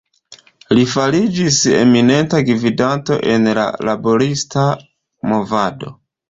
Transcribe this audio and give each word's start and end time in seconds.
Li 0.77 0.85
fariĝis 0.93 1.59
eminenta 1.79 2.39
gvidanto 2.47 3.19
en 3.35 3.47
la 3.59 3.67
laborista 3.91 4.65
movado. 5.35 5.95